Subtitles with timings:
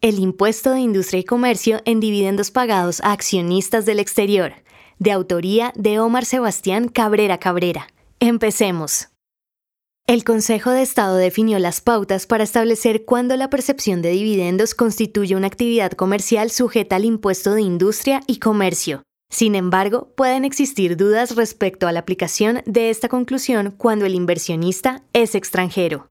[0.00, 4.54] el impuesto de industria y comercio en dividendos pagados a accionistas del exterior
[4.98, 7.88] de autoría de Omar Sebastián Cabrera Cabrera.
[8.18, 9.08] Empecemos.
[10.06, 15.36] El Consejo de Estado definió las pautas para establecer cuándo la percepción de dividendos constituye
[15.36, 19.02] una actividad comercial sujeta al impuesto de industria y comercio.
[19.30, 25.02] Sin embargo, pueden existir dudas respecto a la aplicación de esta conclusión cuando el inversionista
[25.12, 26.09] es extranjero.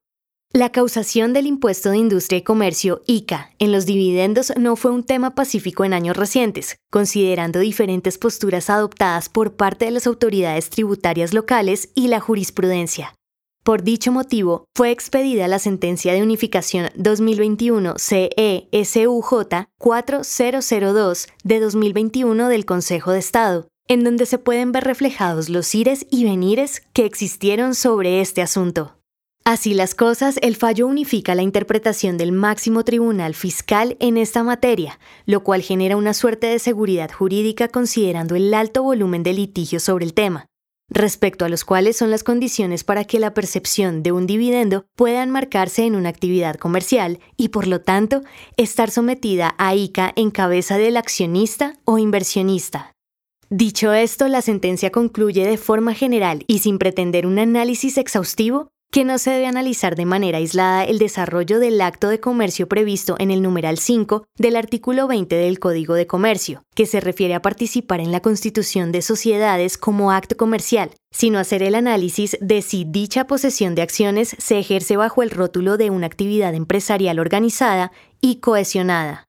[0.51, 5.03] La causación del impuesto de industria y comercio, ICA, en los dividendos no fue un
[5.03, 11.35] tema pacífico en años recientes, considerando diferentes posturas adoptadas por parte de las autoridades tributarias
[11.35, 13.13] locales y la jurisprudencia.
[13.63, 19.43] Por dicho motivo, fue expedida la sentencia de unificación 2021 CESUJ
[19.77, 26.07] 4002 de 2021 del Consejo de Estado, en donde se pueden ver reflejados los ires
[26.09, 28.98] y venires que existieron sobre este asunto.
[29.45, 34.99] Así las cosas, el fallo unifica la interpretación del máximo tribunal fiscal en esta materia,
[35.25, 40.05] lo cual genera una suerte de seguridad jurídica considerando el alto volumen de litigios sobre
[40.05, 40.45] el tema,
[40.89, 45.23] respecto a los cuales son las condiciones para que la percepción de un dividendo pueda
[45.23, 48.21] enmarcarse en una actividad comercial y, por lo tanto,
[48.57, 52.93] estar sometida a ICA en cabeza del accionista o inversionista.
[53.49, 59.05] Dicho esto, la sentencia concluye de forma general y sin pretender un análisis exhaustivo que
[59.05, 63.29] no se debe analizar de manera aislada el desarrollo del acto de comercio previsto en
[63.29, 67.99] el numeral 5 del artículo 20 del Código de Comercio, que se refiere a participar
[67.99, 73.27] en la constitución de sociedades como acto comercial, sino hacer el análisis de si dicha
[73.27, 77.91] posesión de acciones se ejerce bajo el rótulo de una actividad empresarial organizada
[78.21, 79.28] y cohesionada.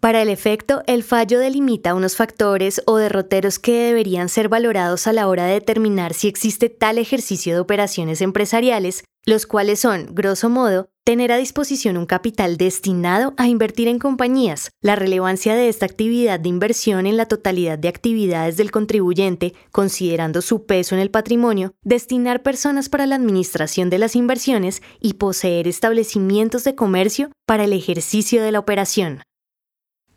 [0.00, 5.12] Para el efecto, el fallo delimita unos factores o derroteros que deberían ser valorados a
[5.12, 10.50] la hora de determinar si existe tal ejercicio de operaciones empresariales, los cuales son, grosso
[10.50, 15.86] modo, tener a disposición un capital destinado a invertir en compañías, la relevancia de esta
[15.86, 21.10] actividad de inversión en la totalidad de actividades del contribuyente, considerando su peso en el
[21.10, 27.64] patrimonio, destinar personas para la administración de las inversiones y poseer establecimientos de comercio para
[27.64, 29.22] el ejercicio de la operación.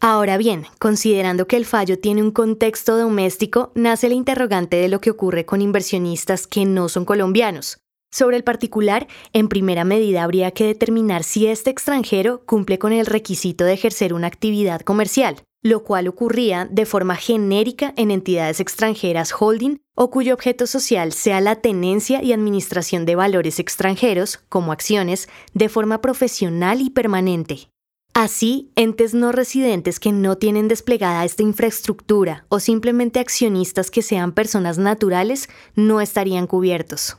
[0.03, 4.99] Ahora bien, considerando que el fallo tiene un contexto doméstico, nace la interrogante de lo
[4.99, 7.77] que ocurre con inversionistas que no son colombianos.
[8.11, 13.05] Sobre el particular, en primera medida habría que determinar si este extranjero cumple con el
[13.05, 19.31] requisito de ejercer una actividad comercial, lo cual ocurría de forma genérica en entidades extranjeras
[19.39, 25.29] holding o cuyo objeto social sea la tenencia y administración de valores extranjeros, como acciones,
[25.53, 27.67] de forma profesional y permanente.
[28.13, 34.33] Así, entes no residentes que no tienen desplegada esta infraestructura o simplemente accionistas que sean
[34.33, 37.17] personas naturales no estarían cubiertos.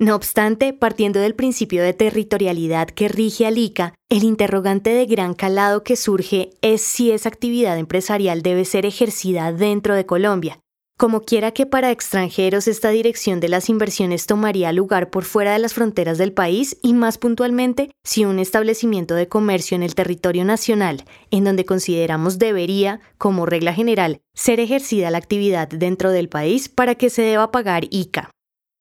[0.00, 5.34] No obstante, partiendo del principio de territorialidad que rige al ICA, el interrogante de gran
[5.34, 10.58] calado que surge es si esa actividad empresarial debe ser ejercida dentro de Colombia,
[11.02, 15.58] como quiera que para extranjeros esta dirección de las inversiones tomaría lugar por fuera de
[15.58, 20.44] las fronteras del país y más puntualmente si un establecimiento de comercio en el territorio
[20.44, 21.02] nacional,
[21.32, 26.94] en donde consideramos debería, como regla general, ser ejercida la actividad dentro del país para
[26.94, 28.30] que se deba pagar ICA.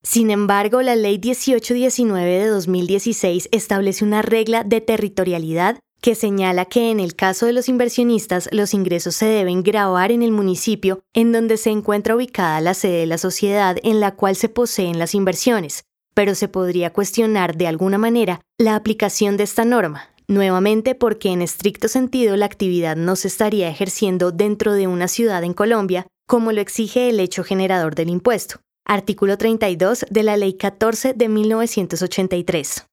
[0.03, 6.89] Sin embargo, la Ley 1819 de 2016 establece una regla de territorialidad que señala que
[6.89, 11.31] en el caso de los inversionistas los ingresos se deben grabar en el municipio en
[11.31, 15.13] donde se encuentra ubicada la sede de la sociedad en la cual se poseen las
[15.13, 15.83] inversiones,
[16.15, 21.43] pero se podría cuestionar de alguna manera la aplicación de esta norma, nuevamente porque en
[21.43, 26.51] estricto sentido la actividad no se estaría ejerciendo dentro de una ciudad en Colombia, como
[26.51, 28.59] lo exige el hecho generador del impuesto.
[28.85, 32.87] Artículo 32 de la Ley 14 de 1983.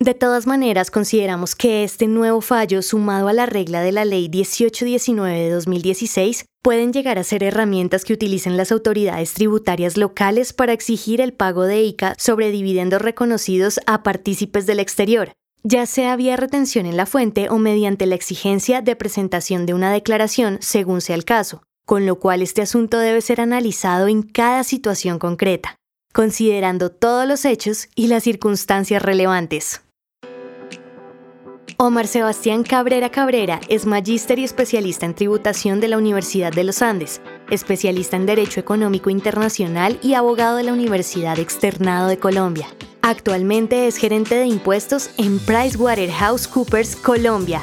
[0.00, 4.28] De todas maneras, consideramos que este nuevo fallo, sumado a la regla de la Ley
[4.28, 10.72] 1819 de 2016, pueden llegar a ser herramientas que utilicen las autoridades tributarias locales para
[10.72, 15.32] exigir el pago de ICA sobre dividendos reconocidos a partícipes del exterior,
[15.64, 19.90] ya sea vía retención en la fuente o mediante la exigencia de presentación de una
[19.92, 24.62] declaración según sea el caso, con lo cual este asunto debe ser analizado en cada
[24.62, 25.74] situación concreta,
[26.12, 29.82] considerando todos los hechos y las circunstancias relevantes.
[31.80, 36.82] Omar Sebastián Cabrera Cabrera es magíster y especialista en tributación de la Universidad de los
[36.82, 37.20] Andes.
[37.50, 42.66] especialista en Derecho Económico Internacional y abogado de la Universidad Externado de Colombia.
[43.00, 47.62] Actualmente es gerente de impuestos en PricewaterhouseCoopers Colombia.